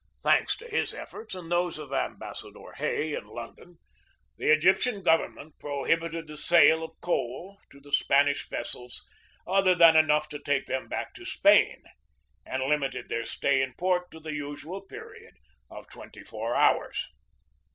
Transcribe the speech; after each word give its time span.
Thanks 0.23 0.57
to 0.57 0.67
his 0.67 0.95
efforts 0.95 1.35
and 1.35 1.51
those 1.51 1.77
of 1.77 1.93
Ambassador 1.93 2.71
Hay, 2.77 3.13
in 3.13 3.27
London, 3.27 3.77
the 4.35 4.49
Egyptian 4.51 5.03
govern 5.03 5.35
ment 5.35 5.59
prohibited 5.59 6.25
the 6.25 6.37
sale 6.37 6.83
of 6.83 6.99
coal 7.01 7.59
to 7.69 7.79
the 7.79 7.91
Spanish 7.91 8.49
vessels 8.49 9.05
other 9.45 9.75
than 9.75 9.95
enough 9.95 10.27
to 10.29 10.39
take 10.39 10.65
them 10.65 10.87
back 10.87 11.13
to 11.13 11.23
Spain, 11.23 11.83
and 12.47 12.63
limited 12.63 13.09
their 13.09 13.25
stay 13.25 13.61
in 13.61 13.75
port 13.75 14.09
to 14.09 14.19
the 14.19 14.33
usual 14.33 14.81
period 14.81 15.35
of 15.69 15.87
twenty 15.87 16.23
four 16.23 16.55
hours. 16.55 17.07